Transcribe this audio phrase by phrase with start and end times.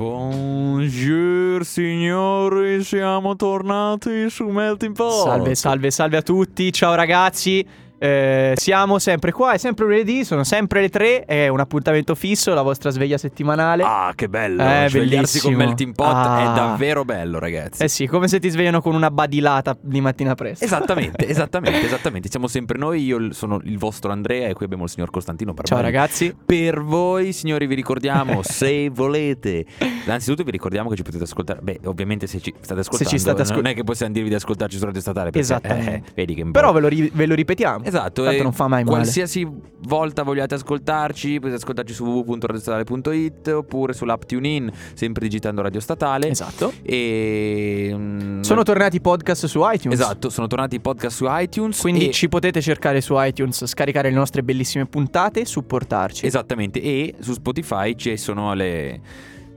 [0.00, 5.24] Buongiorno signori, siamo tornati su Melting Pot.
[5.24, 6.72] Salve, salve, salve a tutti.
[6.72, 7.66] Ciao ragazzi.
[8.02, 12.54] Eh, siamo sempre qua, è sempre lunedì, sono sempre le tre, è un appuntamento fisso,
[12.54, 13.82] la vostra sveglia settimanale.
[13.84, 14.62] Ah, che bello!
[14.62, 14.98] Eh, Svegliarsi
[15.38, 15.56] bellissimo.
[15.56, 16.40] con Melting Pot Ah.
[16.40, 17.82] è davvero bello, ragazzi.
[17.82, 20.64] Eh sì, come se ti svegliano con una badilata di mattina presto.
[20.64, 22.28] Esattamente, esattamente, esattamente.
[22.30, 25.76] Siamo sempre noi, io sono il vostro Andrea e qui abbiamo il signor Costantino Ciao
[25.76, 25.92] Barbari.
[25.94, 26.34] ragazzi.
[26.46, 29.66] Per voi, signori, vi ricordiamo, se volete,
[30.06, 31.60] innanzitutto vi ricordiamo che ci potete ascoltare.
[31.60, 34.78] Beh, ovviamente se ci state ascoltando, state ascol- non è che possiamo dirvi di ascoltarci
[34.78, 35.24] su Radio Statale.
[35.26, 35.94] Perché, Esattamente.
[35.96, 37.88] eh, vedi che Però ve lo, ri- ve lo ripetiamo.
[37.90, 38.96] Esatto, Tanto e non fa mai male.
[38.96, 39.46] qualsiasi
[39.82, 46.28] volta vogliate ascoltarci, potete ascoltarci su www.radiostatale.it oppure sull'app TuneIn, sempre digitando Radio Statale.
[46.28, 46.72] Esatto.
[46.82, 49.98] E mm, Sono tornati i podcast su iTunes.
[49.98, 51.80] Esatto, sono tornati i podcast su iTunes.
[51.80, 56.26] Quindi e- ci potete cercare su iTunes, scaricare le nostre bellissime puntate, supportarci.
[56.26, 59.00] Esattamente, e su Spotify ci sono le.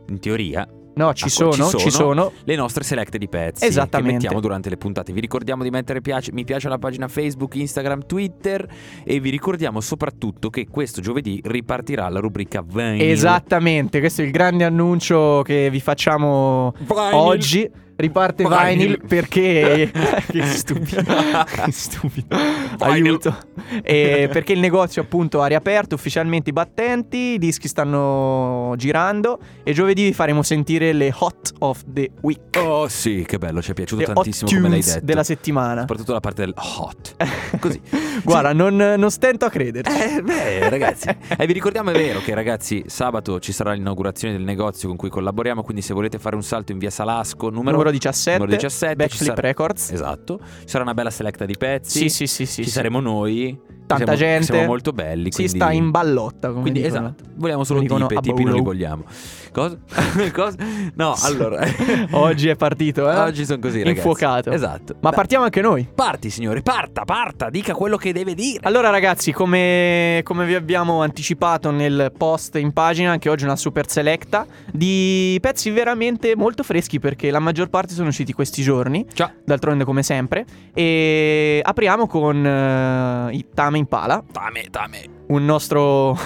[0.10, 1.92] In teoria, No, ci, Ah, sono, ci ci sono.
[1.92, 2.32] sono.
[2.44, 4.08] le nostre select di pezzi Esattamente.
[4.08, 5.12] che mettiamo durante le puntate.
[5.12, 8.68] Vi ricordiamo di mettere piace, mi piace alla pagina Facebook, Instagram, Twitter
[9.04, 13.02] e vi ricordiamo soprattutto che questo giovedì ripartirà la rubrica Vinyl.
[13.10, 17.14] Esattamente, questo è il grande annuncio che vi facciamo Vinyl.
[17.14, 17.72] oggi.
[17.96, 18.78] Riparte Vinyl.
[18.78, 19.92] Vinyl perché.
[20.28, 21.04] che stupido.
[21.04, 22.36] che stupido.
[22.80, 23.36] Aiuto.
[23.84, 27.18] E perché il negozio, appunto, ha riaperto ufficialmente i battenti.
[27.18, 29.40] I dischi stanno girando.
[29.64, 32.58] E giovedì vi faremo sentire le Hot of the Week.
[32.58, 35.00] Oh sì, che bello, ci è piaciuto le hot tantissimo come l'hai detto.
[35.04, 35.82] della settimana.
[35.82, 37.16] Soprattutto la parte del hot.
[37.60, 37.82] Così.
[38.24, 39.92] Guarda, non, non stento a crederci.
[39.92, 41.10] Eh, beh, ragazzi.
[41.38, 45.10] E vi ricordiamo, è vero, che ragazzi, sabato ci sarà l'inaugurazione del negozio con cui
[45.10, 45.64] collaboriamo.
[45.64, 49.30] Quindi, se volete fare un salto in via Salasco, numero, Numero 17, numero 17 Backflip
[49.30, 49.92] sarà- Records.
[49.92, 50.40] Esatto.
[50.62, 52.00] Ci sarà una bella selecta di pezzi.
[52.00, 52.64] Sì, sì, sì, sì.
[52.64, 53.60] Ci saremo noi.
[53.86, 54.46] Tanta siamo, gente.
[54.46, 55.32] Siamo molto belli.
[55.32, 55.56] Si quindi...
[55.56, 57.08] sta in ballotta, Quindi, dicono.
[57.08, 57.24] esatto.
[57.36, 59.04] Vogliamo solo tipe, tipi non li vogliamo.
[59.54, 59.78] Cosa?
[60.34, 60.58] Cosa?
[60.96, 61.64] No, allora.
[62.12, 63.16] Oggi è partito, eh?
[63.16, 63.96] Oggi sono così, ragazzi.
[63.98, 64.50] Infuocato.
[64.50, 64.96] Esatto.
[65.00, 65.88] Ma Dai, partiamo anche noi.
[65.94, 68.60] Parti, signore, parta, parta, dica quello che deve dire.
[68.64, 73.88] Allora ragazzi, come, come vi abbiamo anticipato nel post in pagina, anche oggi una super
[73.88, 79.32] selecta di pezzi veramente molto freschi perché la maggior parte sono usciti questi giorni, Ciao.
[79.46, 85.22] d'altronde come sempre, e apriamo con eh, i Tame Impala, Tame, tame.
[85.34, 86.18] Un nostro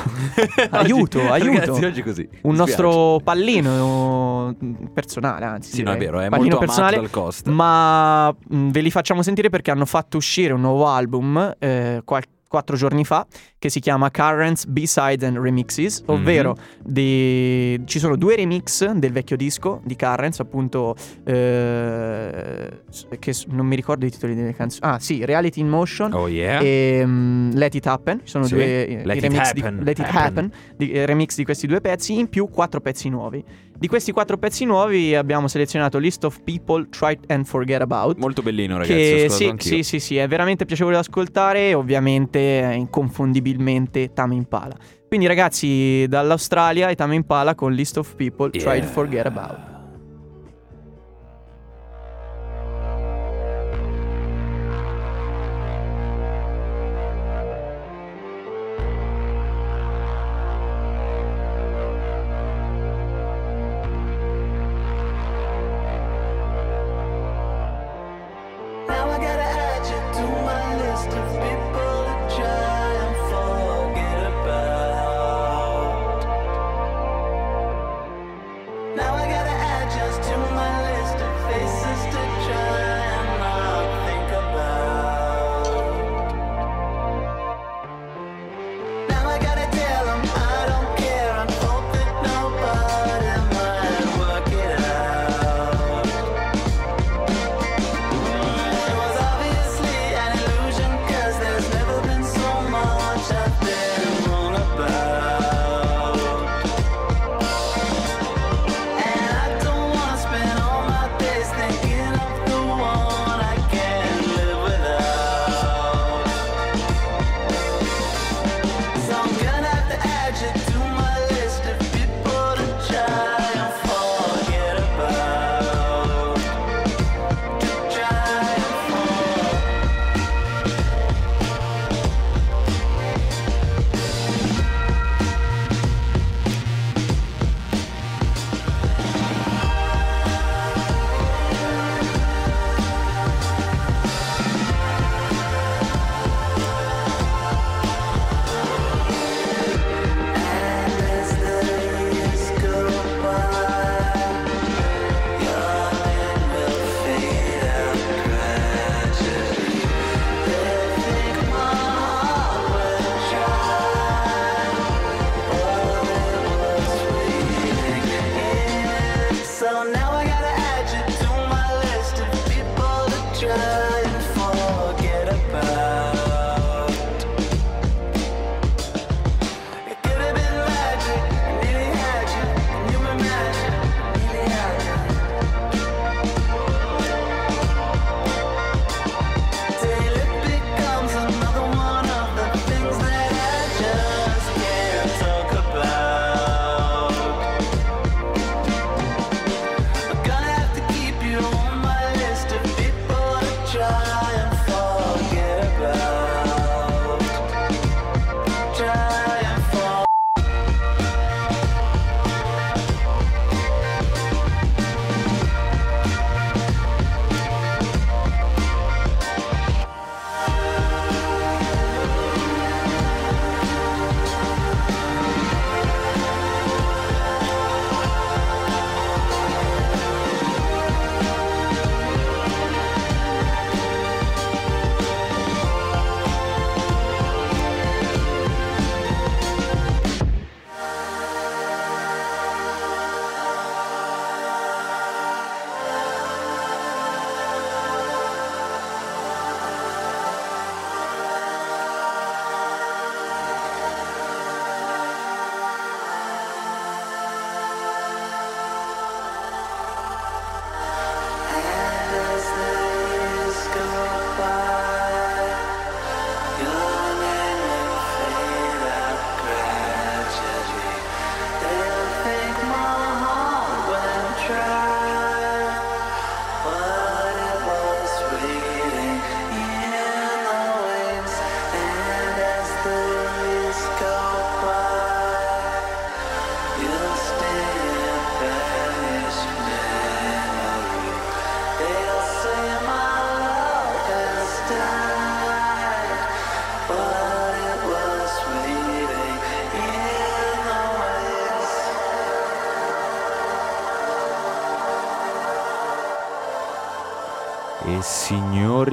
[0.71, 1.59] aiuto, Oggi- aiuto.
[1.59, 2.29] Ragazzi, oggi così.
[2.43, 4.55] un nostro pallino
[4.93, 5.71] personale, anzi.
[5.71, 7.09] Sì, no, è vero, è pallino personale.
[7.45, 12.23] Ma mh, ve li facciamo sentire perché hanno fatto uscire un nuovo album eh, qual-
[12.47, 13.25] quattro giorni fa
[13.59, 16.91] che si chiama Currents B-Sides and Remixes, ovvero Mhm.
[16.93, 22.81] di- ci sono due remix del vecchio disco di Currents, appunto eh,
[23.19, 24.91] che non mi ricordo i titoli delle canzoni.
[24.93, 26.13] Ah, sì, Reality in Motion.
[26.13, 26.59] Oh yeah.
[26.61, 28.53] E mm, Let It Happen, ci sono Sì.
[28.55, 29.79] due eh, Let i It remix di, Happen.
[29.83, 30.17] Let It Happen.
[30.21, 33.43] Happen, di- eh, remix di questi due pezzi, in più quattro pezzi nuovi.
[33.79, 38.17] Di questi quattro pezzi nuovi abbiamo selezionato List of People Try and Forget About.
[38.17, 38.93] Molto bellino, ragazzi.
[38.93, 39.69] Che sì, anch'io.
[39.69, 44.75] sì, sì, sì, è veramente piacevole da ascoltare e ovviamente è inconfondibilmente Tame Impala.
[45.07, 48.71] Quindi ragazzi, dall'Australia i Tame Impala con List of People Yeah.
[48.71, 49.76] and Forget About.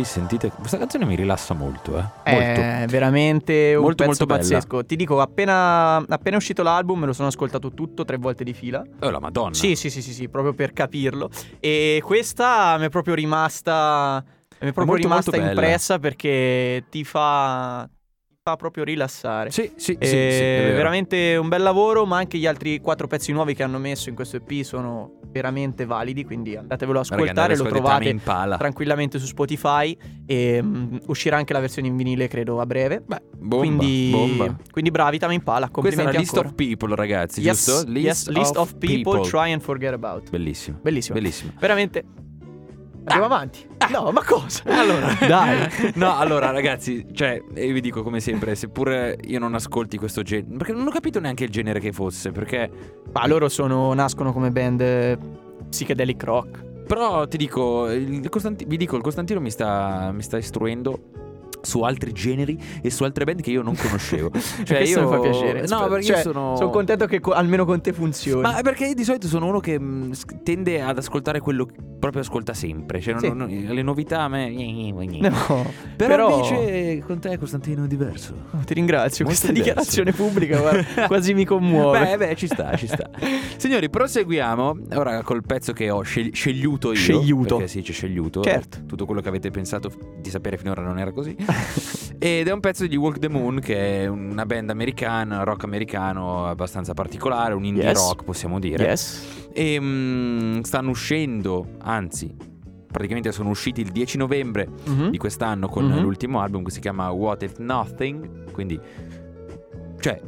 [0.04, 2.04] Signori, sentite, questa canzone mi rilassa molto, eh.
[2.22, 4.38] È veramente un Molto, molto bella.
[4.40, 4.84] pazzesco.
[4.84, 8.52] Ti dico, appena, appena è uscito l'album me lo sono ascoltato tutto tre volte di
[8.52, 8.78] fila.
[8.78, 9.06] Molto.
[9.06, 9.54] Oh, la Madonna.
[9.54, 11.30] Sì, sì, sì, sì, sì, proprio per capirlo.
[11.60, 14.22] E questa mi è proprio rimasta.
[14.60, 15.60] Mi è proprio molto, rimasta molto bella.
[15.60, 17.88] impressa perché ti fa.
[18.46, 19.50] Fa proprio rilassare.
[19.50, 20.76] Sì, sì, E sì, sì, è vero.
[20.76, 24.14] veramente un bel lavoro, ma anche gli altri quattro pezzi nuovi che hanno messo in
[24.14, 28.14] questo EP sono veramente validi, quindi andatevelo a ascoltare, lo trovate
[28.58, 33.00] tranquillamente su Spotify e mm, uscirà anche la versione in vinile credo a breve.
[33.00, 34.56] Beh, bomba, quindi, bomba.
[34.70, 36.48] quindi bravi Tame Impala, Questa è complimenti la list ancora.
[36.50, 37.90] of people, ragazzi, yes, giusto?
[37.92, 40.28] yes, list of people, try and forget about.
[40.28, 40.80] Bellissimo.
[40.82, 41.14] Bellissimo.
[41.18, 41.52] Bellissimo.
[41.58, 42.04] Veramente.
[43.06, 43.66] Andiamo avanti.
[43.90, 44.62] No, ma cosa?
[44.66, 45.68] Allora, Dai.
[45.96, 50.56] no, allora ragazzi, cioè, io vi dico come sempre, seppure io non ascolti questo genere,
[50.56, 52.70] perché non ho capito neanche il genere che fosse, perché
[53.12, 55.18] Ma loro sono, nascono come band eh,
[55.68, 56.64] psychedelic rock.
[56.86, 61.10] però ti dico, il Costanti- vi dico, il Costantino mi sta, mi sta istruendo
[61.64, 64.30] su altri generi e su altre band che io non conoscevo.
[64.64, 65.60] cioè, Questo io mi fa piacere.
[65.62, 68.42] No, Cioè, perché io sono Sono contento che co- almeno con te funzioni.
[68.42, 71.74] Ma perché io di solito sono uno che mh, s- tende ad ascoltare quello che
[71.98, 73.00] proprio ascolta sempre.
[73.00, 73.32] Cioè, Sì.
[73.32, 74.50] non- le novità a me.
[74.54, 75.66] No,
[75.96, 78.34] Però, invece con te, Costantino, è diverso.
[78.64, 79.24] ti ringrazio.
[79.24, 79.90] Molto Questa diverso.
[79.90, 81.98] dichiarazione pubblica guarda, quasi mi commuove.
[82.00, 83.10] Beh, beh, ci sta, ci sta.
[83.56, 86.96] Signori, proseguiamo ora col pezzo che ho scel- scegliuto io.
[86.96, 87.56] Scegliuto.
[87.56, 88.42] Perché sì, c'è scegliuto.
[88.42, 88.78] Certo.
[88.86, 89.90] Tutto quello che avete pensato
[90.20, 91.34] di sapere finora non era così.
[92.18, 96.46] Ed è un pezzo di Walk the Moon, che è una band americana, rock americano
[96.46, 97.98] abbastanza particolare, un indie Yes.
[97.98, 98.82] rock, possiamo dire.
[98.84, 99.48] Yes.
[99.52, 102.34] E mm, stanno uscendo, anzi,
[102.90, 105.10] praticamente sono usciti il 10 novembre Mhm.
[105.10, 106.00] di quest'anno con Mhm.
[106.00, 108.50] l'ultimo album che si chiama What If Nothing.
[108.52, 108.80] Quindi,
[110.00, 110.20] cioè,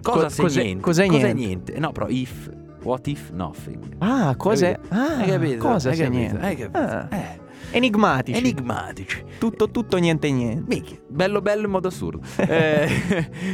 [0.00, 0.82] cosa Co- se cos'è- niente?
[0.82, 1.78] cos'è Cos'è niente?
[1.78, 2.50] No, però if.
[2.82, 3.94] What if nothing?
[3.98, 4.76] Ah, cos'è?
[4.88, 5.58] Ah, Hai capito?
[5.68, 6.16] cosa Hai capito?
[6.18, 6.38] niente?
[6.40, 6.78] Hai capito?
[6.78, 7.40] Ah, Eh,
[7.72, 8.38] Enigmatici.
[8.38, 9.24] enigmatici.
[9.38, 10.64] tutto, tutto, niente, niente.
[10.66, 12.20] Minchia, bello bello in modo assurdo.
[12.52, 12.88] Eh,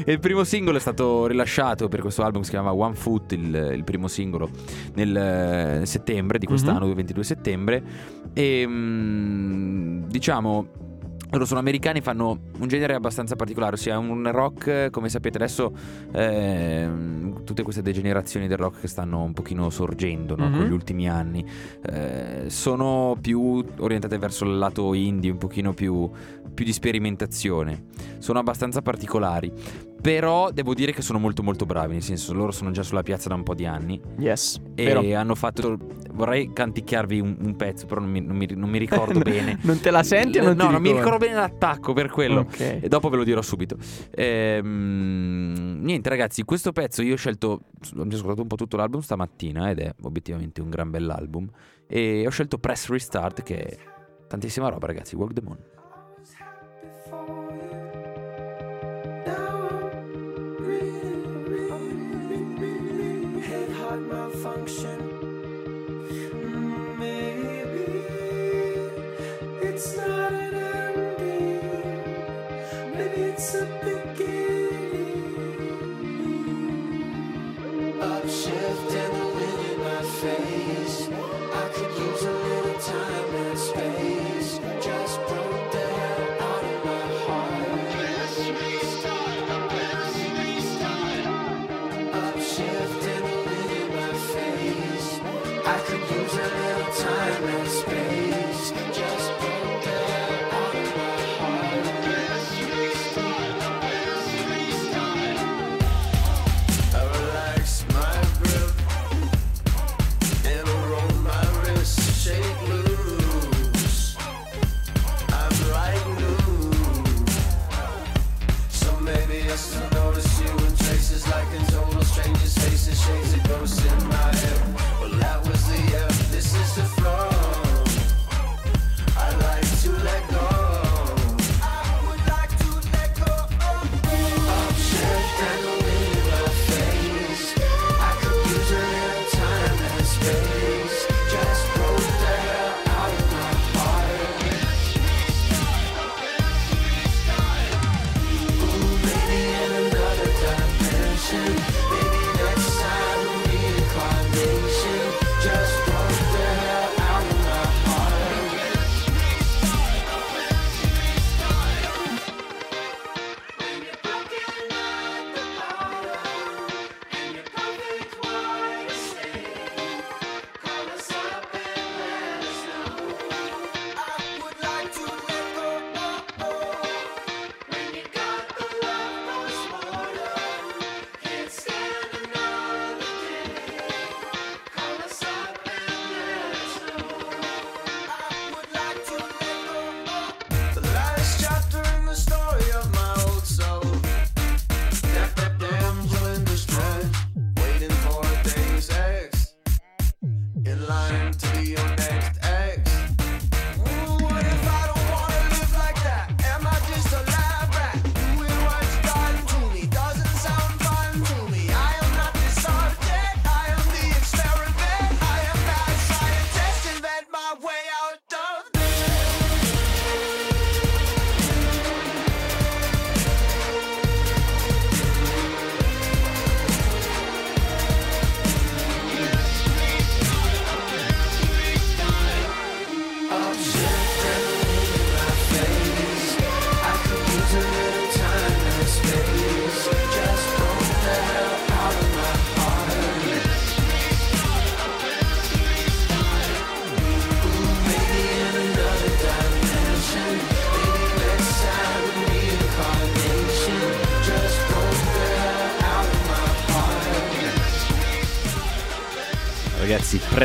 [0.06, 3.84] il primo singolo è stato rilasciato per questo album, si chiama One Foot, il, il
[3.84, 4.50] primo singolo,
[4.94, 5.16] nel
[5.82, 6.88] eh, settembre di quest'anno, Mhm.
[6.90, 7.82] il 22 settembre.
[8.34, 10.86] E mm, diciamo...
[11.30, 15.72] Loro sono americani, fanno un genere abbastanza particolare, ossia un rock, eh, come sapete adesso,
[16.12, 20.56] ehm, tutte queste degenerazioni del rock che stanno un pochino sorgendo no, Mhm.
[20.56, 21.44] con gli ultimi anni,
[21.84, 26.10] eh, sono più orientate verso il lato indie, un pochino più,
[26.54, 27.84] più di sperimentazione.
[28.18, 29.52] Sono abbastanza particolari.
[30.00, 33.28] Però devo dire che sono molto molto bravi, nel senso loro sono già sulla piazza
[33.28, 34.60] da un po' di anni Yes.
[34.74, 35.00] e Vero.
[35.16, 35.76] hanno fatto...
[36.12, 39.58] Vorrei canticchiarvi un, un pezzo, però non mi, non mi- non mi ricordo bene.
[39.62, 42.40] Non te la senti o non no, ti non mi ricordo bene l'attacco per quello.
[42.40, 42.60] Ok.
[42.80, 43.76] E dopo ve lo dirò subito.
[44.10, 47.60] Ehm, niente, ragazzi, questo pezzo io ho scelto.
[47.96, 51.48] Ho già ascoltato un po' tutto l'album stamattina ed è obiettivamente un gran bell'album.
[51.86, 53.76] E ho scelto Press Restart, che è
[54.26, 55.14] tantissima roba, ragazzi.
[55.16, 55.58] Walk the Moon.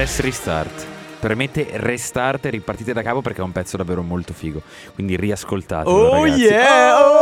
[0.04, 0.86] Press restart.
[1.18, 4.62] Permette restart e ripartite da capo perché è un pezzo davvero molto figo.
[4.94, 5.96] Quindi riascoltatelo.
[5.96, 6.42] Oh ragazzi.
[6.42, 7.13] yeah, oh,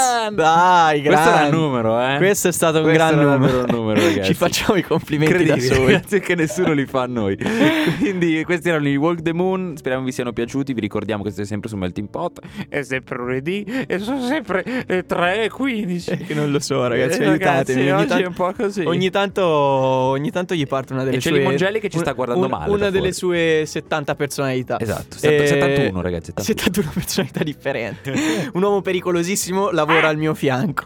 [0.00, 0.32] yes!
[0.34, 2.16] Dai, Questo era il numero, eh.
[2.16, 3.58] Questo è stato un Questo gran numero.
[3.60, 4.28] un numero, ragazzi.
[4.28, 5.86] Ci facciamo i complimenti da soli.
[5.86, 7.36] Grazie che nessuno li fa a noi.
[7.98, 9.76] Quindi questi erano i Walk the Moon.
[9.76, 10.72] Speriamo vi siano piaciuti.
[10.72, 12.40] Vi ricordiamo che siete sempre su Melting Pot.
[12.68, 16.16] È sempre lunedì e sono sempre le 3 e 15.
[16.18, 17.38] Che non lo so, ragazzi, Eh, aiutatemi.
[17.38, 18.80] ragazzi, ogni, oggi tanto, è un po' così.
[18.84, 22.12] ogni tanto ogni tanto gli parte una delle E c'è sue Limongelli che ci sta
[22.12, 23.36] guardando una, male Una delle fuori.
[23.58, 24.78] sue 70 personalità.
[24.78, 26.32] Esatto, Eh, 71 ragazzi.
[26.36, 26.44] 71.
[26.44, 28.12] 71 personalità differenti.
[28.52, 30.84] Un uomo pericolosissimo lavora al mio fianco.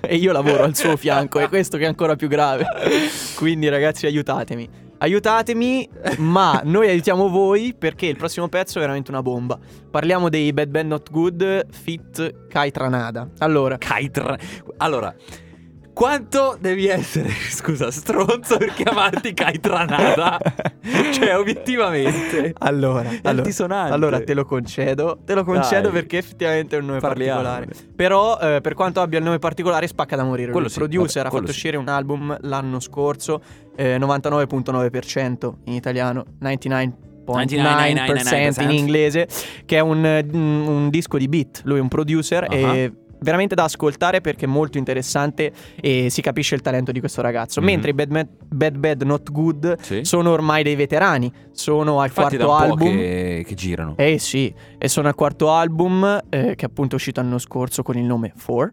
[0.00, 2.64] E io lavoro al suo fianco, è questo che è ancora più grave.
[3.36, 4.88] Quindi, ragazzi, aiutatemi.
[4.98, 9.58] Aiutatemi, ma noi aiutiamo voi perché il prossimo pezzo è veramente una bomba.
[9.90, 13.28] Parliamo dei Bad Bad Not Good Fit Kai Tranada.
[13.38, 14.36] Allora, Kaitra.
[14.76, 15.14] Allora,
[16.00, 20.38] quanto devi essere, scusa, stronzo per chiamarti Kaitranada?
[21.12, 22.54] cioè, obiettivamente.
[22.60, 25.18] allora, allora, allora te lo concedo.
[25.26, 25.92] Te lo concedo Dai.
[25.92, 27.44] perché effettivamente è un nome Parliamone.
[27.44, 27.88] particolare.
[27.94, 30.52] Però, eh, per quanto abbia il nome particolare, spacca da morire.
[30.52, 31.58] Quello il sì, producer vabbè, ha fatto sì.
[31.58, 33.42] uscire un album l'anno scorso,
[33.76, 39.28] eh, 99.9% in italiano, 99.9% in inglese,
[39.66, 41.60] che è un, eh, un disco di beat.
[41.64, 42.54] Lui è un producer Ah.
[42.54, 42.90] e
[43.20, 47.60] veramente da ascoltare perché è molto interessante e si capisce il talento di questo ragazzo.
[47.60, 47.66] Mhm.
[47.66, 50.00] Mentre i Bad, Bad, Bad Bad Not Good Sì.
[50.04, 52.88] sono ormai dei veterani, sono al Infatti quarto album.
[52.96, 53.94] che, che girano.
[53.96, 57.96] Eh sì, e sono al quarto album eh, che appunto è uscito l'anno scorso con
[57.96, 58.70] il nome Four.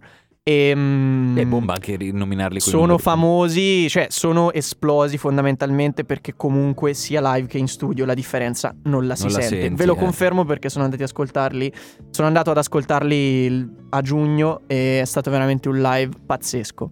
[0.48, 6.94] E, mm, È bomba anche rinominarli coi sono famosi, cioè sono esplosi fondamentalmente perché comunque
[6.94, 9.60] sia live che in studio la differenza non la si Non la sente.
[9.60, 9.98] senti, Ve lo eh.
[9.98, 11.74] confermo perché sono andati ad ascoltarli.
[12.12, 16.92] Sono andato ad ascoltarli a giugno e è stato veramente un live pazzesco.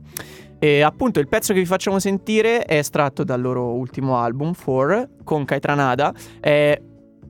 [0.60, 5.12] E appunto il pezzo che vi facciamo sentire è estratto dal loro ultimo album, Four,
[5.24, 6.14] con Kaitranada.
[6.42, 6.78] È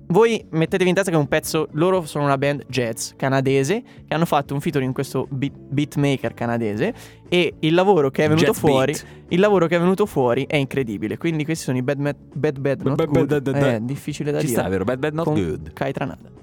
[0.07, 4.13] voi mettetevi in testa che è un pezzo, loro sono una band jazz canadese che
[4.13, 6.93] hanno fatto un featuring in questo beat, beatmaker canadese
[7.27, 9.05] e il lavoro che è venuto jazz fuori, beat.
[9.29, 11.17] il lavoro che è venuto fuori è incredibile.
[11.17, 13.27] Quindi questi sono i Bad Bad Bad, bad Not bad, Good.
[13.27, 14.57] Bad, bad, bad, eh, difficile da Ci dire.
[14.57, 14.83] Ci sta, vero?
[14.83, 15.73] Bad Bad Not Con Good.
[15.73, 16.33] Kai Tranada.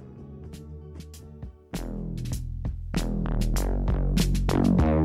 [4.79, 5.02] thank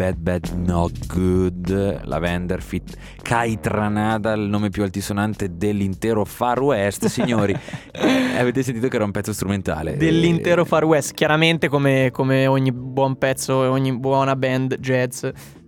[0.00, 7.04] Bad Bad Not Good, Lavender Fit, Kai Tranada, il nome più altisonante dell'intero Far West,
[7.06, 7.54] signori.
[7.92, 9.98] Eh, avete sentito che era un pezzo strumentale.
[9.98, 15.26] Dell'intero Eh, Far West, chiaramente come, come ogni buon pezzo e ogni buona band jazz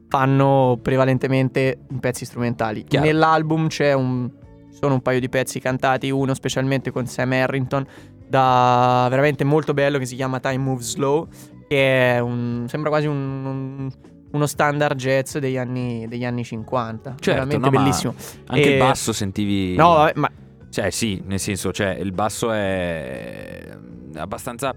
[0.09, 2.85] fanno prevalentemente pezzi strumentali.
[2.85, 3.05] Chiaro.
[3.05, 4.31] Nell'album c'è un,
[4.71, 7.85] sono un paio di pezzi cantati, uno specialmente con Sam Harrington,
[8.27, 11.29] da veramente molto bello che si chiama Time Moves Slow,
[11.68, 13.90] che è un, sembra quasi un- un-
[14.33, 17.16] uno standard jazz degli anni, degli anni 50.
[17.18, 18.14] Certo, veramente no, bellissimo.
[18.47, 19.75] Anche E- il basso sentivi...
[19.77, 20.31] No, vabbè, ma
[20.71, 23.77] Cioè, sì, nel senso, cioè, il basso è
[24.14, 24.75] abbastanza.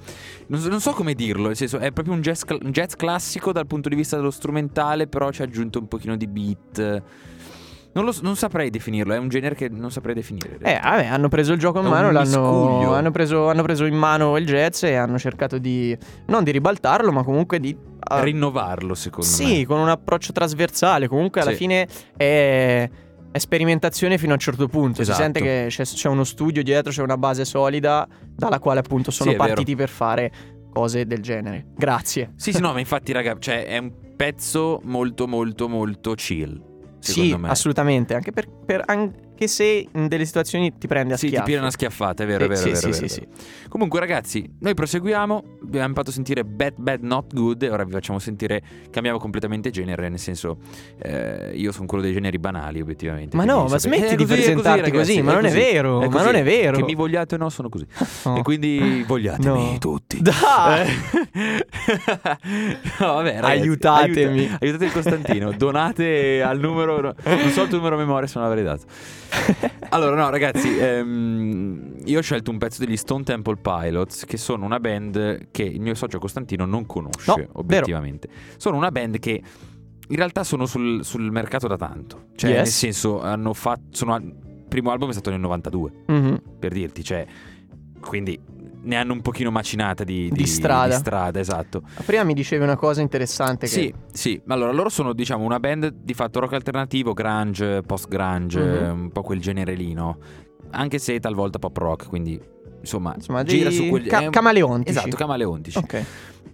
[0.47, 1.47] Non so, non so come dirlo.
[1.47, 5.07] Nel senso, è proprio un jazz, un jazz classico dal punto di vista dello strumentale,
[5.07, 7.03] però ci ha aggiunto un pochino di beat.
[7.95, 10.57] Non, lo s- non saprei definirlo, è un genere che non saprei definire.
[10.61, 13.95] Eh, vabbè, hanno preso il gioco in È mano, l'hanno, hanno, preso, hanno preso in
[13.95, 17.73] mano il jazz e hanno cercato di, non di ribaltarlo, ma comunque di...
[17.99, 19.33] ah, Rinnovarlo, secondo me.
[19.33, 21.55] sì, con un approccio trasversale, comunque alla Sì.
[21.55, 22.89] fine è,
[23.31, 25.01] è sperimentazione fino a un certo punto.
[25.01, 25.17] Esatto.
[25.17, 29.09] Si sente che c'è, c'è uno studio dietro, c'è una base solida dalla quale appunto
[29.09, 29.53] sono Sì, è vero.
[29.53, 30.31] partiti per fare
[30.73, 31.67] cose del genere.
[31.77, 32.33] Grazie.
[32.35, 36.73] Sì, sì, no, ma infatti, raga, cioè, è un pezzo molto, molto, molto chill.
[37.05, 37.49] Sì, Secondo me.
[37.49, 38.83] assolutamente, anche, per- per-
[39.35, 41.49] anche se in delle situazioni ti prende a Sì, ti schiaffi.
[41.49, 43.31] pira una schiaffata, è vero, è Sì, vero, sì, è vero, sì, è sì, vero,
[43.31, 43.67] è vero.
[43.67, 45.43] Comunque, ragazzi, noi proseguiamo.
[45.63, 47.63] Abbiamo fatto sentire Bad Bad Not Good.
[47.63, 48.61] E ora vi facciamo sentire.
[48.89, 50.07] Cambiamo completamente genere.
[50.07, 50.57] Nel senso,
[51.01, 53.35] eh, io sono quello dei generi banali, obiettivamente.
[53.35, 55.45] Ma no, ma sapete- smetti è di così, è presentarti ragazzi, così, ma è non
[55.45, 56.23] è vero, ma così.
[56.23, 56.77] non è vero.
[56.77, 57.85] Che mi vogliate o no, sono così.
[58.25, 58.37] Oh.
[58.37, 59.77] E quindi vogliatemi No.
[59.77, 60.19] tutti.
[60.21, 60.87] Dai!
[62.99, 64.39] no, vabbè, ragazzi, Aiutatemi.
[64.39, 65.51] aiuta- aiutate il Costantino.
[65.51, 67.01] Donate al numero.
[67.01, 68.83] no, Non so il tuo numero a memoria, se non l'avrei dato.
[69.89, 74.65] Allora, no, ragazzi, ehm, io ho scelto un pezzo degli Stone Temple Pilots, che sono
[74.65, 77.49] una band che il mio socio Costantino non conosce, No, vero.
[77.53, 78.27] obiettivamente.
[78.57, 79.41] Sono una band che
[80.07, 82.27] in realtà sono sul, sul mercato da tanto.
[82.35, 82.59] Cioè, Yes.
[82.59, 83.83] nel senso, hanno fatto.
[83.91, 84.33] Sono, il
[84.67, 86.41] primo album è stato nel 92, Mhm.
[86.59, 87.25] per dirti, cioè.
[88.01, 88.37] Quindi
[88.85, 90.93] ne hanno un pochino macinata di, Di strada.
[90.95, 91.81] Di strada, esatto.
[92.05, 94.41] Prima mi dicevi una cosa interessante che Sì, sì.
[94.47, 98.99] Allora, loro sono, diciamo, una band di fatto rock alternativo, grunge, post-grunge, Mhm.
[99.01, 100.17] un po' quel genere lì, no?
[100.71, 102.39] Anche se talvolta pop rock, quindi
[102.79, 104.97] insomma, insomma gira su quel ca- camaleontici.
[104.97, 105.77] Esatto, camaleontici.
[105.77, 106.05] Ok.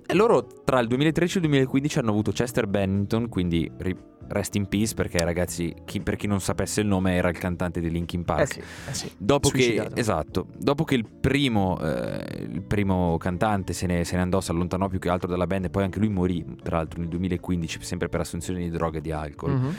[0.05, 3.95] E loro tra il 2013 e il 2015 hanno avuto Chester Bennington, quindi ri-
[4.31, 7.79] rest in peace perché ragazzi, chi- per chi non sapesse il nome era il cantante
[7.79, 8.41] di Linkin Park.
[8.41, 9.11] Eh sì, eh sì.
[9.17, 14.21] Dopo che, esatto, dopo che il primo, eh, il primo cantante se ne, se ne
[14.21, 16.99] andò, si allontanò più che altro dalla band e poi anche lui morì, tra l'altro
[16.99, 19.51] nel 2015, sempre per assunzione di droga e di alcol.
[19.51, 19.75] Mhm.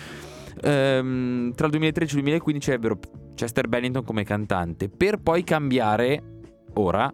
[0.63, 2.99] Ehm, tra il 2013 e il 2015 ebbero
[3.35, 6.23] Chester Bennington come cantante, per poi cambiare
[6.75, 7.13] ora.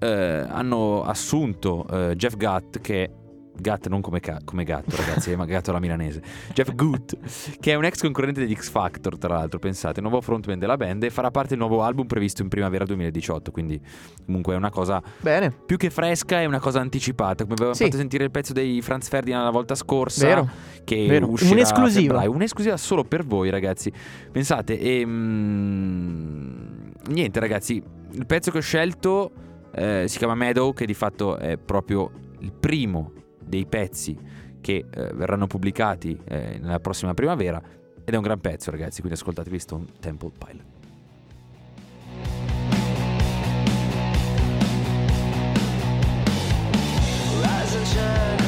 [0.00, 3.10] eh, hanno assunto eh, Jeff Gutt che
[3.56, 6.20] Gutt non come, ca- come gatto ragazzi ma gatto alla milanese
[6.52, 7.16] Jeff Gutt
[7.60, 11.02] che è un ex concorrente degli X Factor tra l'altro pensate nuovo frontman della band
[11.04, 13.80] e farà parte del nuovo album previsto in primavera 2018 quindi
[14.26, 17.84] comunque è una cosa Bene, più che fresca è una cosa anticipata come avevamo Sì.
[17.84, 20.48] fatto sentire il pezzo dei Franz Ferdinand la volta scorsa vero.
[20.84, 21.28] che Vero.
[21.30, 22.00] uscirà Un'esclusiva.
[22.14, 22.30] febbraio.
[22.32, 23.92] un'esclusiva solo per voi ragazzi
[24.32, 25.04] pensate e
[27.06, 29.30] niente ragazzi il pezzo che ho scelto
[29.74, 33.12] eh, si chiama Meadow che di fatto è proprio il primo
[33.46, 34.16] dei pezzi
[34.60, 37.62] che eh, verranno pubblicati eh, nella prossima primavera
[38.04, 40.64] ed è un gran pezzo ragazzi quindi ascoltatevi Stone Temple Pilot.
[47.40, 48.43] Rise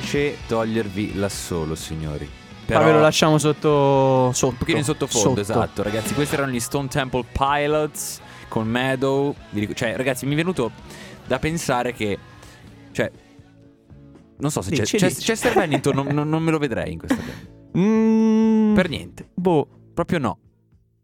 [0.00, 2.28] dispiace togliervi l'assolo, signori.
[2.68, 4.30] Ma ve lo lasciamo sotto.
[4.32, 6.14] sotto Un pochino in sottofondo, esatto, ragazzi.
[6.14, 9.34] Questi erano gli Stone Temple Pilots con Meadow.
[9.74, 10.70] Cioè, ragazzi, mi è venuto
[11.26, 12.18] da pensare che.
[12.92, 13.10] Cioè.
[14.38, 15.20] Non so se c'è, Dici, c'è, dici.
[15.20, 17.50] Chester Bennington, non, non- non me lo vedrei in questa band.
[17.76, 19.28] Mm, Per niente.
[19.34, 19.68] Boh.
[19.92, 20.38] Proprio no.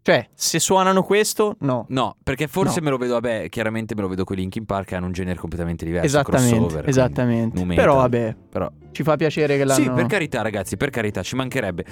[0.08, 1.84] Cioè, se suonano questo, no.
[1.90, 2.84] No, perché forse No.
[2.86, 5.12] me lo vedo, vabbè, chiaramente me lo vedo con i Linkin Park che hanno un
[5.12, 6.06] genere completamente diverso.
[6.06, 6.82] esattamente.
[6.86, 7.62] esattamente.
[7.74, 9.82] Però vabbè, Però ci fa piacere che l'hanno.
[9.82, 11.84] Sì, per carità, ragazzi, per carità, ci mancherebbe.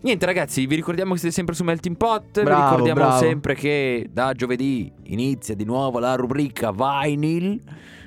[0.00, 2.38] Niente, ragazzi, vi ricordiamo che siete sempre su Melting Pot.
[2.40, 3.18] vi Bravo, ricordiamo bravo.
[3.20, 7.60] sempre che da giovedì inizia di nuovo la rubrica Vinyl.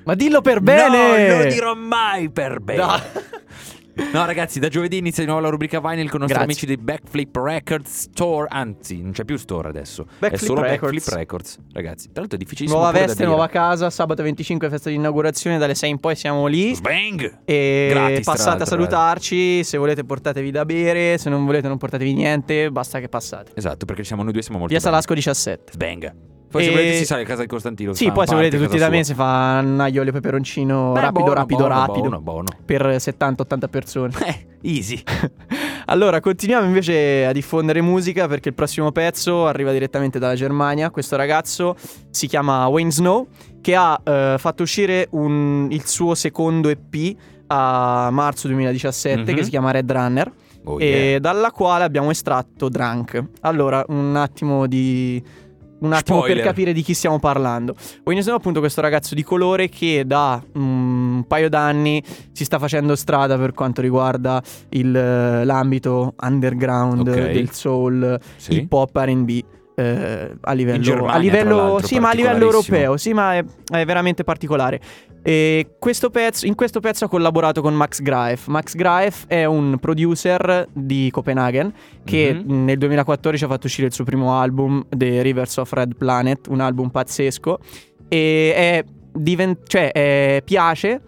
[0.04, 1.28] Ma dillo per bene!
[1.30, 2.84] Non lo dirò mai per bene.
[2.84, 2.92] No.
[4.12, 6.44] No, ragazzi, da giovedì inizia di nuovo la rubrica Vinyl con i nostri Grazie.
[6.44, 8.48] amici di Backflip Records Store.
[8.50, 10.04] Anzi, non c'è più store adesso.
[10.04, 10.94] è Backflip solo Records.
[10.94, 11.58] Backflip Records.
[11.74, 12.80] Ragazzi, tra l'altro è difficilissimo.
[12.80, 16.76] Nuova veste, nuova casa, sabato 25 festa di inaugurazione, dalle 6 in poi siamo lì.
[16.76, 17.40] Sbang!
[17.46, 22.14] E Gratis, passate a salutarci, se volete portatevi da bere, se non volete non portatevi
[22.14, 23.52] niente, basta che passate.
[23.56, 24.82] Esatto, perché siamo noi due siamo molto Via.
[24.82, 25.72] Salasco 17.
[25.74, 26.35] Sbang.
[26.56, 27.94] Poi se E- volete si sale a casa di Costantino.
[27.94, 31.20] Sì, poi se volete tutti da me si fa un aglio e peperoncino Beh, rapido,
[31.24, 32.00] buono, rapido, buono, rapido.
[32.00, 32.48] Buono, buono.
[32.66, 34.12] Per 70-80 persone.
[34.26, 35.02] Eh, easy.
[35.88, 40.90] Allora, continuiamo invece a diffondere musica perché il prossimo pezzo arriva direttamente dalla Germania.
[40.90, 41.76] Questo ragazzo
[42.10, 43.28] si chiama Wayne Snow,
[43.62, 47.16] che ha eh, fatto uscire un- il suo secondo EP
[47.48, 49.38] a marzo 2017, Mhm.
[49.38, 50.32] che si chiama Red Runner,
[50.64, 51.20] Oh, e yeah.
[51.20, 53.24] dalla quale abbiamo estratto Drunk.
[53.42, 55.22] Allora, un attimo di.
[55.78, 56.38] Un attimo Spoiler.
[56.38, 57.76] per capire di chi stiamo parlando.
[58.06, 62.44] Wayne Snow è appunto questo ragazzo di colore che da mm, un paio d'anni si
[62.46, 67.32] sta facendo strada per quanto riguarda il, eh, l'ambito underground Ok.
[67.32, 68.54] del soul, Sì.
[68.56, 69.44] hip hop, RB.
[69.76, 73.86] Eh, a livello, Germania, a livello sì, ma a livello europeo, sì, ma è, è
[73.86, 74.80] veramente particolare.
[75.28, 78.46] E questo pezzo, in questo pezzo ha collaborato con Max Graef.
[78.48, 82.64] Max Graef è un producer di Copenaghen che Mhm.
[82.64, 86.60] nel 2014 ha fatto uscire il suo primo album, The Rivers of Red Planet, un
[86.62, 87.58] album pazzesco.
[88.08, 88.84] E è
[89.14, 91.02] diven- cioè, è- piace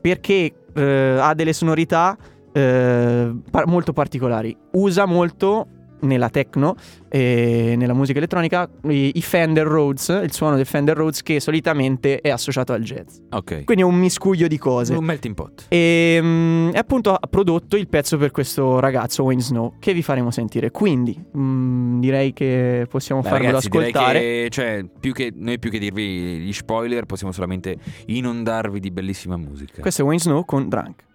[0.00, 2.16] perché eh, ha delle sonorità
[2.52, 4.56] eh, par- molto particolari.
[4.72, 5.66] Usa molto
[6.00, 6.74] nella techno
[7.08, 12.20] e nella musica elettronica i, i Fender Rhodes, il suono del Fender Rhodes che solitamente
[12.20, 13.18] è associato al jazz.
[13.30, 13.64] Ok.
[13.64, 14.94] Quindi è un miscuglio di cose.
[14.94, 15.66] Un melting pot.
[15.68, 20.02] E mm, e appunto ha prodotto il pezzo per questo ragazzo Wayne Snow che vi
[20.02, 20.70] faremo sentire.
[20.70, 24.20] Quindi mm, direi che possiamo Beh, farvelo ragazzi, ascoltare.
[24.20, 29.36] che cioè, più che, noi più che dirvi gli spoiler, possiamo solamente inondarvi di bellissima
[29.36, 29.80] musica.
[29.80, 31.06] Questo è Wayne Snow con Drunk.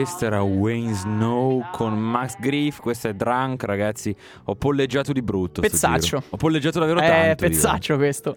[0.00, 4.16] Questo era Wayne Snow con Max Griff, questo è Drunk, ragazzi.
[4.44, 5.60] Ho polleggiato di brutto.
[5.60, 6.22] Pezzaccio.
[6.30, 7.44] Ho polleggiato davvero Eh, tanto.
[7.44, 7.50] io.
[7.50, 8.34] pezzaccio questo.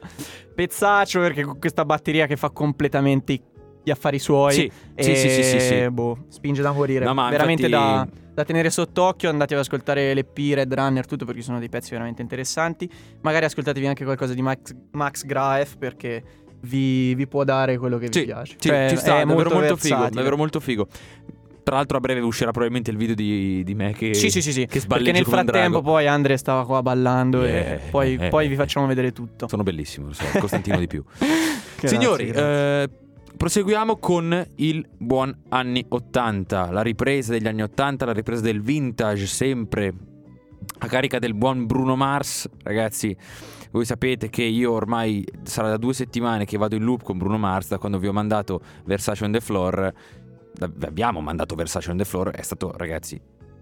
[0.54, 3.39] Pezzaccio perché con questa batteria che fa completamente
[3.82, 4.52] gli affari suoi.
[4.54, 5.89] Sì, e, sì, sì, sì, sì, sì.
[5.89, 7.06] Boh, spinge da morire.
[7.06, 9.30] No, ma veramente infatti- da, da tenere sott'occhio.
[9.30, 12.89] Andate ad ascoltare l'EP Red Runner, tutto perché sono dei pezzi veramente interessanti.
[13.21, 16.23] Magari ascoltatevi anche qualcosa di Max, Max Graef perché
[16.62, 18.56] vi, vi può dare quello che vi Sì, piace.
[18.58, 20.10] sì, Cioè, ci sta, è davvero molto figo, versatile.
[20.15, 20.88] davvero molto figo.
[21.63, 24.52] Tra l'altro a breve uscirà probabilmente il video di, di me che, Sì, sì, sì,
[24.52, 24.65] sì.
[24.65, 28.47] che Perché nel frattempo poi Andre stava qua ballando Yeah, e poi, eh, poi eh,
[28.49, 28.58] vi eh.
[28.58, 29.47] facciamo vedere tutto.
[29.47, 31.04] Sono bellissimo, lo so, Costantino di più.
[31.04, 32.84] Grazie, Signori, grazie.
[32.84, 32.89] eh,
[33.38, 39.26] proseguiamo con il buon anni 80, la ripresa degli anni 80, la ripresa del vintage
[39.26, 39.93] sempre
[40.80, 43.15] a carica del buon Bruno Mars, ragazzi.
[43.71, 47.39] Voi sapete che io ormai sarà da due settimane che vado in loop con Bruno
[47.39, 49.91] Mars da quando vi ho mandato Versace on the Floor.
[50.60, 52.32] Abbiamo mandato Versace on the Floor.
[52.32, 53.20] È stato, ragazzi,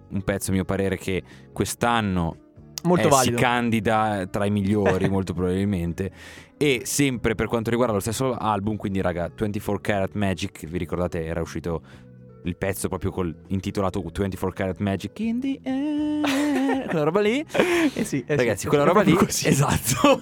[0.10, 2.50] un pezzo a mio parere che quest'anno
[2.84, 6.12] Molto eh, si candida tra i migliori molto probabilmente.
[6.58, 11.26] E sempre per quanto riguarda lo stesso album quindi raga 24 Karat Magic vi ricordate
[11.26, 11.82] era uscito
[12.44, 17.40] il pezzo proprio col intitolato 24 Karat Magic in the air quella roba lì.
[17.40, 19.48] Eh sì, eh sì, ragazzi è quella roba lì così.
[19.48, 20.20] esatto.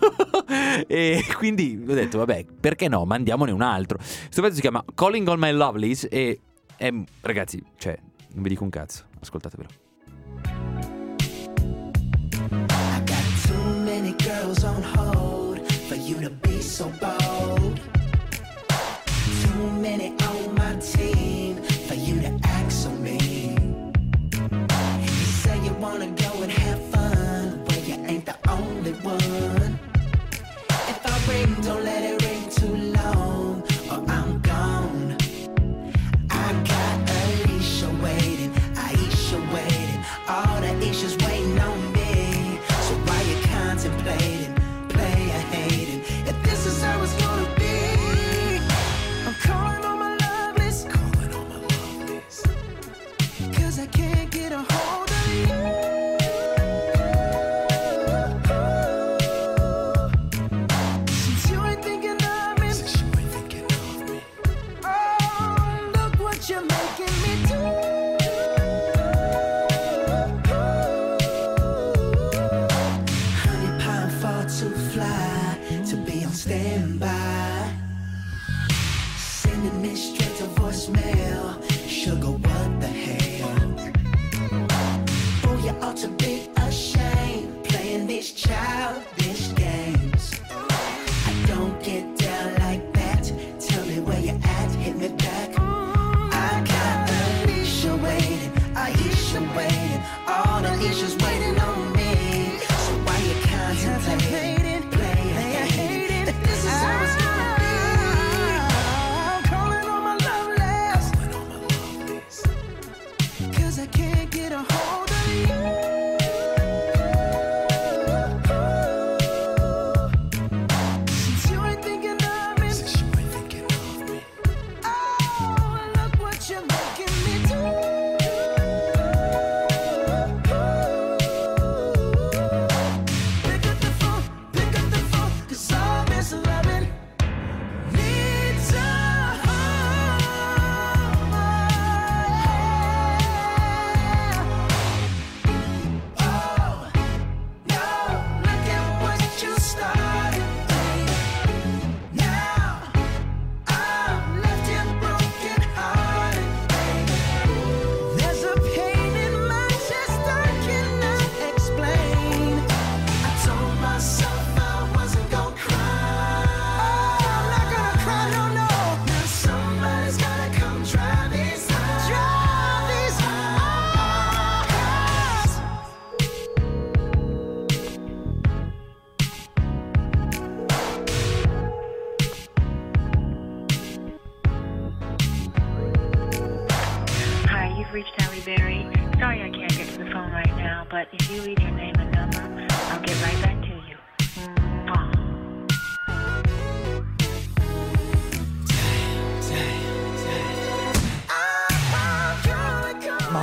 [0.88, 3.98] E quindi ho detto vabbè perché no mandiamone un altro.
[3.98, 6.40] Questo pezzo si chiama Calling All My Lovelies e
[6.80, 6.90] è,
[7.22, 8.00] ragazzi cioè
[8.34, 9.68] non vi dico un cazzo ascoltatevelo
[12.70, 14.16] I got too many
[14.96, 16.30] hold for you to
[16.62, 16.90] so.
[19.42, 21.09] Too many on my team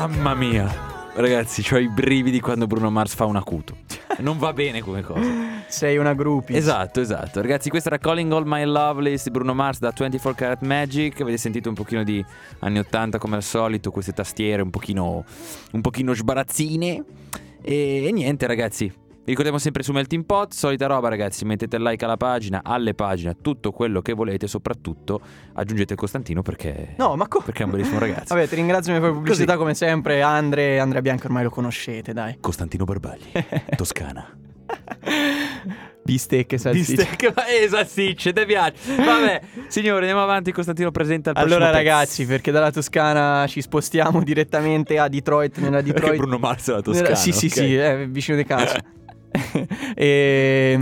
[0.07, 0.73] Mamma mia,
[1.15, 3.79] ragazzi, ho i brividi quando Bruno Mars fa un acuto.
[4.19, 5.29] Non va bene come cosa.
[5.67, 6.57] Sei una groupie.
[6.57, 7.41] Esatto, esatto.
[7.41, 11.21] Ragazzi, questo era Calling All My Lovelies di Bruno Mars da 24 Karat Magic.
[11.21, 12.25] Avete sentito un pochino di
[12.61, 15.25] anni 80 come al solito, queste tastiere un pochino,
[15.73, 17.03] un pochino sbarazzine.
[17.61, 18.93] E, e niente, ragazzi.
[19.27, 23.35] Vi ricordiamo sempre su Melting Pot, solita roba ragazzi, mettete like alla pagina, alle pagine,
[23.43, 25.21] tutto quello che volete, soprattutto
[25.55, 28.33] aggiungete Costantino perché, No, ma co- perché è un bellissimo ragazzo.
[28.37, 30.23] Vabbè, ti ringrazio per la pubblicità come sempre.
[30.23, 32.37] Andre, Andrea Bianco ormai lo conoscete, dai.
[32.41, 33.25] Costantino Barbagli,
[33.77, 34.31] Toscana.
[36.05, 36.95] Bistecche e salsicce.
[36.95, 38.95] Bistecche, ma eh, salsicce, ti piace.
[38.95, 40.53] Vabbè, signori, andiamo avanti.
[40.53, 41.77] Costantino presenta il Allora pezzo.
[41.77, 46.17] ragazzi, perché dalla Toscana ci spostiamo direttamente a Detroit, nella Perché Detroit...
[46.21, 47.03] Bruno Mars è la Toscana.
[47.09, 47.53] nella- Sì, sì, ok.
[47.53, 48.81] sì, è vicino di casa.
[49.95, 50.79] e,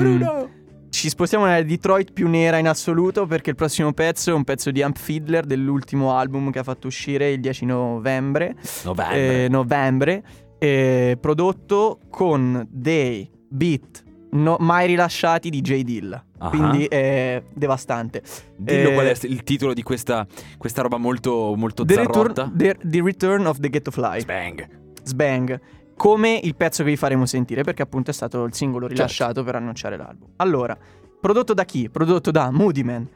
[0.90, 4.70] Ci spostiamo nella Detroit più nera in assoluto perché il prossimo pezzo è un pezzo
[4.70, 8.54] di Amp Fiddler dell'ultimo album che ha fatto uscire il 10 novembre.
[8.84, 9.44] Novembre.
[9.44, 10.22] eh, novembre,
[10.58, 14.04] eh, prodotto con dei beat
[14.34, 15.82] no- mai rilasciati di J.
[15.82, 16.24] Dilla.
[16.38, 16.48] Ah.
[16.48, 18.22] Quindi è devastante.
[18.56, 20.26] Dillo eh, qual è il titolo di questa,
[20.58, 22.50] questa roba molto, molto The zarrotta.
[22.52, 24.24] Return, the, The Return of the Ghetto Fly.
[24.24, 24.68] Bang.
[25.02, 25.60] Sbang.
[25.96, 29.02] Come il pezzo che vi faremo sentire, perché appunto è stato il singolo Certo.
[29.02, 30.28] rilasciato per annunciare l'album.
[30.36, 30.76] Allora,
[31.20, 31.88] prodotto da chi?
[31.88, 33.08] Prodotto da Moody Man,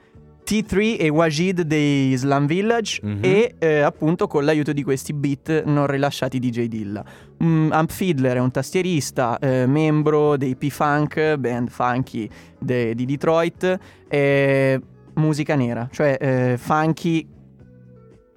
[0.45, 3.19] T3 e Wajid dei Slam Village Mhm.
[3.21, 6.67] e eh, appunto con l'aiuto di questi beat non rilasciati di J.
[6.69, 7.05] Dilla.
[7.45, 13.79] Mm, Amp Fiddler è un tastierista, eh, membro dei P-Funk, band funky de- di Detroit,
[14.09, 14.81] e
[15.15, 17.27] musica nera, cioè eh, funky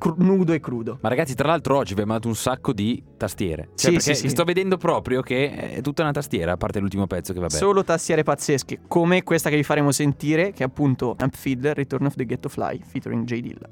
[0.02, 0.98] cru- nudo e crudo.
[1.02, 3.70] Ma ragazzi, tra l'altro oggi vi abbiamo dato un sacco di tastiere.
[3.76, 4.30] Cioè, Sì, sì, sì.
[4.30, 7.54] sto vedendo proprio che è tutta una tastiera, a parte l'ultimo pezzo che vabbè.
[7.56, 12.06] Solo tastiere pazzesche, come questa che vi faremo sentire, che è appunto Amp Fiddler Return
[12.08, 13.40] of the Ghetto Fly, featuring J.
[13.42, 13.70] Dilla.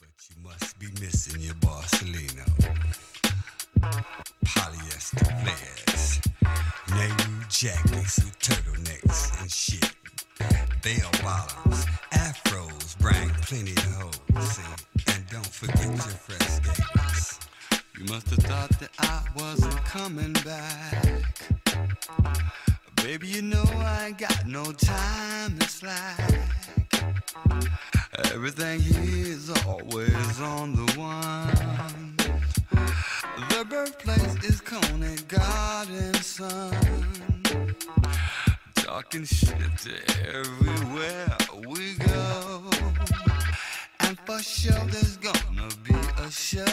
[0.00, 2.42] But you must be missing your Barcelona.
[4.54, 6.20] Polyester flares,
[6.88, 9.92] Nehru jackets with turtlenecks and shit.
[10.82, 13.93] Bell bottoms, afros, bring plenty of
[14.36, 17.38] And don't forget your fresh gators.
[17.96, 21.06] You must have thought that I wasn't coming back.
[22.96, 26.18] Baby, you know I ain't got no time to slack.
[28.32, 32.16] Everything here is always on the one.
[33.50, 37.06] The birthplace is Coney Garden, son.
[38.74, 39.86] Talking shit
[40.26, 41.36] everywhere
[41.68, 43.23] we go.
[44.26, 46.64] For sure there's gonna be a show.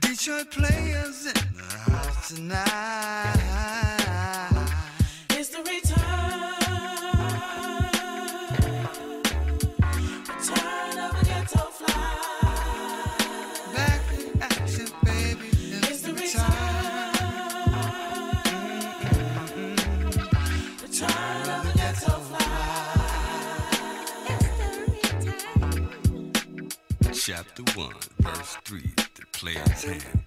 [0.00, 3.97] Detroit players in the house tonight.
[29.88, 30.17] hand.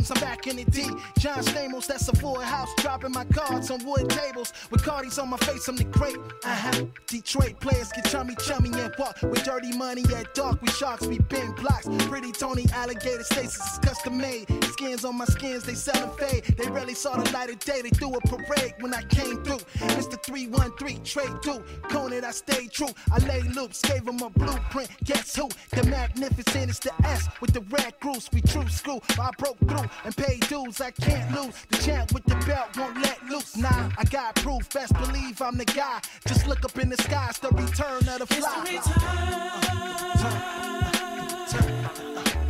[0.00, 0.82] Wings, I'm back in the D.
[1.18, 2.49] John Stamos, that's a house.
[2.90, 4.52] Dropping my cards on wood tables.
[4.72, 6.16] With Cardi's on my face, I'm the great.
[6.42, 6.86] Uh-huh.
[7.06, 10.60] Detroit players get chummy chummy and walk with dirty money at dark.
[10.60, 11.86] We sharks, we bend blocks.
[12.08, 14.48] Pretty Tony alligator stasis is custom made.
[14.64, 16.42] Skins on my skins, they sellin' fade.
[16.58, 17.80] They rarely saw the light of day.
[17.80, 19.62] They threw a parade when I came through.
[19.94, 20.20] Mr.
[20.20, 21.62] 313, trade through.
[21.88, 22.90] Conant, I stayed true.
[23.12, 24.90] I laid loops, gave them a blueprint.
[25.04, 25.48] Guess who?
[25.70, 28.28] The magnificent is the S with the red goose.
[28.32, 29.00] We true school.
[29.10, 30.80] I broke through and paid dues.
[30.80, 31.54] I can't lose.
[31.68, 33.56] The champ with the belt won't let loose.
[33.56, 34.68] Nah, I got proof.
[34.70, 36.00] Best believe I'm the guy.
[36.26, 37.26] Just look up in the sky.
[37.28, 38.64] It's the return of the It's fly.
[38.64, 39.00] the return,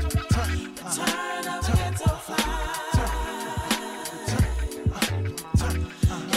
[0.05, 2.37] return of a ghetto fly.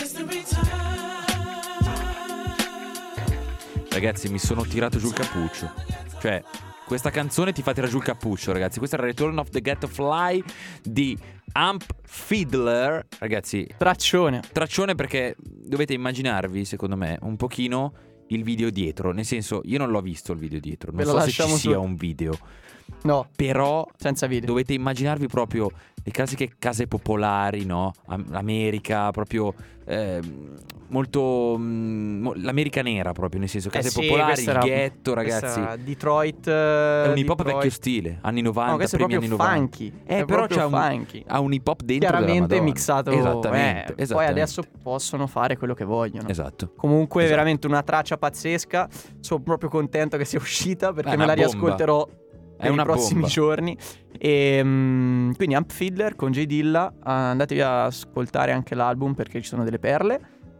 [0.01, 0.23] It's the.
[3.89, 5.71] Ragazzi, mi sono tirato giù il cappuccio.
[6.19, 6.43] Cioè,
[6.85, 8.77] Questa canzone ti fa tirare giù il cappuccio, ragazzi.
[8.77, 10.43] Questa era Return of the Ghetto Fly
[10.83, 11.17] di
[11.53, 13.05] Amp Fiddler.
[13.19, 14.41] Ragazzi, Traccione.
[14.51, 17.93] traccione perché dovete immaginarvi, secondo me, un pochino
[18.27, 19.11] il video dietro.
[19.11, 20.91] Nel senso, io non l'ho visto il video dietro.
[20.91, 22.37] Non Ve lo so se ci lasciamo sia su- un video.
[23.03, 24.47] No, Però senza video.
[24.47, 25.71] dovete immaginarvi proprio
[26.03, 27.91] le classiche case popolari, no?
[28.07, 29.53] Am- America, proprio
[29.85, 30.55] ehm,
[30.89, 31.55] molto.
[31.57, 35.61] mm, mo- l'America nera, proprio, nel senso, Eh case sì, popolari, il era- ghetto, ragazzi.
[35.83, 36.49] Detroit.
[36.49, 39.53] È un hip hop vecchio stile, anni 90, No, primi proprio anni 90.
[39.55, 39.93] funky.
[40.05, 41.23] Eh, È però c'ha un, funky.
[41.25, 43.09] ha un hip hop dentro Chiaramente mixato.
[43.11, 44.31] Esattamente, eh, Poi esattamente.
[44.41, 46.27] adesso possono fare quello che vogliono.
[46.27, 46.73] Esatto.
[46.75, 47.35] Comunque, Esatto.
[47.37, 48.89] veramente una traccia pazzesca.
[49.21, 51.33] Sono proprio contento che sia uscita perché me la bomba.
[51.49, 52.07] riascolterò
[52.57, 53.27] È per una i prossimi bomba.
[53.27, 53.77] giorni.
[54.25, 56.93] E mm, quindi Amp Fiddler con J Dilla.
[57.03, 60.19] ah, Andatevi ad ascoltare anche l'album perché ci sono delle perle.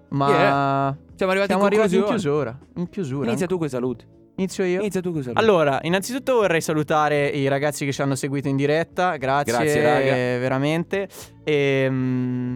[0.09, 0.97] Ma Yeah.
[1.15, 2.59] Siamo arrivati siamo in arrivati in chiusura.
[2.75, 3.27] In chiusura.
[3.27, 4.05] Inizia tu con i saluti.
[4.35, 4.81] Inizio io.
[4.81, 5.41] Inizia tu con i saluti.
[5.41, 10.15] Allora, innanzitutto vorrei salutare i ragazzi che ci hanno seguito in diretta, grazie, Grazie, raga.
[10.15, 11.07] eh, veramente.
[11.45, 12.55] E, mm,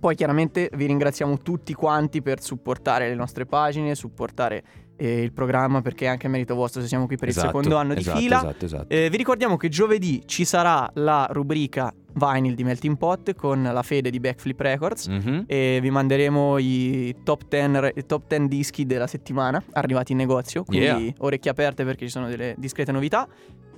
[0.00, 4.62] poi chiaramente vi ringraziamo tutti quanti per supportare le nostre pagine, supportare
[4.96, 7.76] eh, il programma perché è anche merito vostro se siamo qui per Esatto, il secondo
[7.76, 8.36] anno esatto, di fila.
[8.38, 8.86] Esatto, esatto.
[8.88, 13.82] Eh, vi ricordiamo che giovedì ci sarà la rubrica Vinyl di Melting Pot con la
[13.82, 15.44] fede di Backflip Records Mhm.
[15.48, 20.18] e vi manderemo i top 10, re- i top 10 dischi della settimana arrivati in
[20.18, 21.12] negozio, quindi Yeah.
[21.18, 23.26] orecchie aperte perché ci sono delle discrete novità.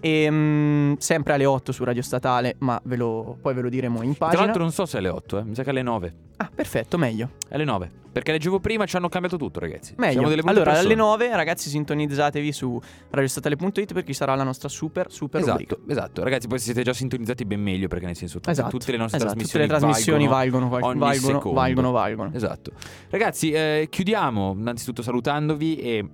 [0.01, 4.03] E mm, sempre alle 8 su Radio Statale, ma ve lo- poi ve lo diremo
[4.03, 4.45] in Tra pagina.
[4.45, 5.45] l'altro non so se è alle 8, eh.
[5.45, 6.15] mi sa che è alle 9.
[6.39, 7.31] Ah, perfetto, meglio.
[7.49, 7.91] È alle 9.
[8.17, 9.95] Perché leggevo prima ci hanno cambiato tutto, ragazzi.
[9.99, 10.13] Meglio.
[10.13, 10.87] Siamo delle allora, persone.
[10.87, 12.81] alle 9, ragazzi, sintonizzatevi su
[13.11, 15.75] radiostatale.it perché sarà la nostra super, super rubrica.
[15.75, 16.23] Esatto, esatto.
[16.25, 18.97] Ragazzi, poi se siete già sintonizzati ben meglio perché nel senso tutte, Esatto, tutte le
[18.99, 21.59] nostre esatto, trasmissioni, tutte le trasmissioni valgono, val- ogni valgono, secondo.
[21.61, 22.31] valgono, valgono.
[22.33, 22.73] Esatto.
[23.11, 26.09] Ragazzi, eh, chiudiamo innanzitutto salutandovi e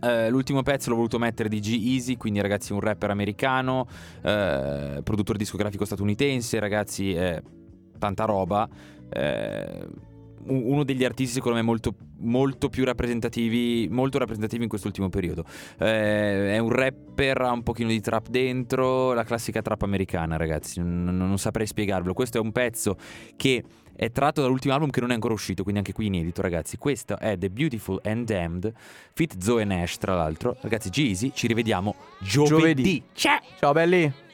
[0.00, 3.86] eh, l'ultimo pezzo l'ho voluto mettere di G-Easy, quindi ragazzi un rapper americano,
[4.22, 7.42] eh, produttore discografico statunitense, ragazzi, eh,
[7.98, 8.68] tanta roba.
[9.08, 10.15] eh, u-
[10.46, 15.44] uno degli artisti secondo me molto, molto più rappresentativi molto rappresentativi in quest'ultimo periodo.
[15.78, 20.80] Eh, è un rapper ha un pochino di trap dentro la classica trap americana ragazzi
[20.80, 22.14] non, non- saprei spiegarvelo.
[22.14, 22.96] Questo è un pezzo
[23.36, 23.62] che
[23.94, 26.76] è tratto dall'ultimo album che non è ancora uscito quindi anche qui inedito ragazzi.
[26.76, 28.72] Questo è The Beautiful and Damned
[29.12, 30.56] fit Zoe Nash tra l'altro.
[30.60, 33.02] Ragazzi Jeezy ci rivediamo giovedì, Giovedì.
[33.58, 34.24] Ciao belli.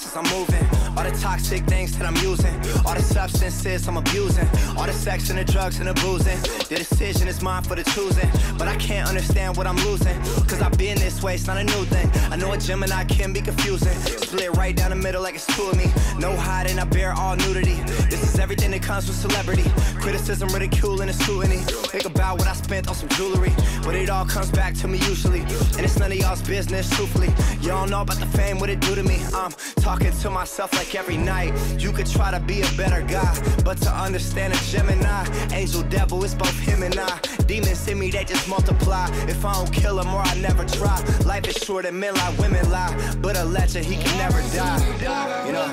[0.00, 4.46] cautious, I'm moving all the toxic things that I'm using, all the substances I'm abusing,
[4.76, 6.38] all the sex and the drugs and the boozing.
[6.68, 8.28] The decision is mine for the choosing,
[8.58, 10.14] but I can't understand what I'm losing.
[10.46, 12.10] Cause I've been this way, it's not a new thing.
[12.30, 13.96] I know a Gemini can be confusing.
[14.28, 15.86] Split right down the middle like it's two of me.
[16.18, 17.80] No hiding, I bear all nudity.
[18.10, 19.70] This is everything that comes with celebrity.
[20.00, 21.62] Criticism, ridicule, and scrutiny.
[21.92, 23.52] Think about what I spent on some jewelry,
[23.84, 25.40] but it all comes back to me usually.
[25.40, 27.32] And it's none of y'all's business, truthfully.
[27.62, 29.22] Y'all know about the fame, what it do to me.
[29.34, 31.52] I'm talking to myself like every night.
[31.78, 33.32] You could try to be a better guy,
[33.64, 37.20] but to understand a Gemini, angel, devil, it's both him and I.
[37.46, 39.08] Demons in me, they just multiply.
[39.28, 41.00] If I don't kill them or I never try.
[41.24, 42.94] Life is short and men lie, women lie.
[43.20, 45.46] But a legend, he can never die.
[45.46, 45.68] You know?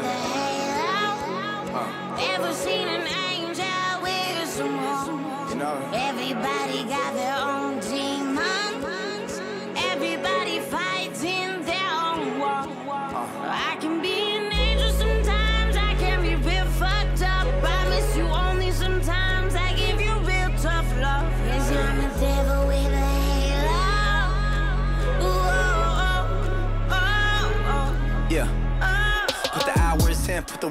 [2.33, 4.75] Ever seen an angel with some?
[5.49, 5.89] You know?
[5.93, 7.66] Everybody got their own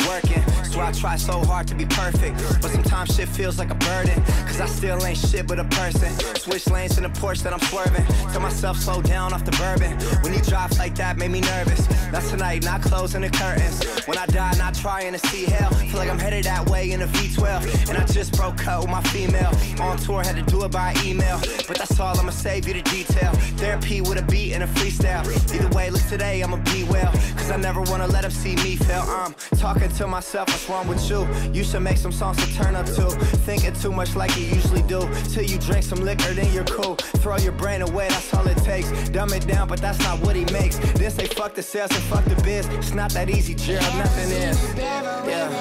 [0.02, 2.36] hours in, So I try so hard to be perfect.
[2.60, 4.22] But sometimes shit feels like a burden.
[4.44, 6.12] Cause I still ain't shit but a person.
[6.36, 8.04] Switch lanes in the Porsche that I'm swerving.
[8.30, 9.92] Tell myself slow down off the bourbon.
[10.22, 11.88] When you drive like that, made me nervous.
[12.12, 13.82] Not tonight, not closing the curtains.
[14.06, 15.70] When I die, not trying to see hell.
[15.70, 17.88] Feel like I'm headed that way in a V12.
[17.88, 19.52] And I just broke up with my female.
[19.80, 21.40] On tour, had to do it by email.
[21.66, 23.32] But that's all, I'ma save you the detail.
[23.56, 25.24] Therapy with a beat and a freestyle.
[25.54, 27.12] Either way, look today, I'ma be well.
[27.36, 29.04] Cause I never wanna let them see me fail.
[29.08, 31.52] I'm talking to myself, what's wrong with you?
[31.52, 33.10] You should make some songs to turn up to.
[33.46, 35.08] Thinking too much like you usually do.
[35.32, 36.96] Till you drink some liquor, then you're cool.
[37.22, 38.90] Throw your brain away, that's all it takes.
[39.10, 40.76] Dumb it down, but that's not what he makes.
[40.94, 42.66] Then say fuck the sales and fuck the biz.
[42.68, 44.74] It's not that easy, Gerald, nothing is.
[44.76, 45.52] Yeah.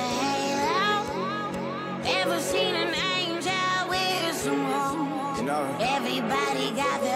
[2.07, 5.39] Ever seen an angel with some horns?
[5.39, 5.77] You know?
[5.79, 7.14] Everybody got their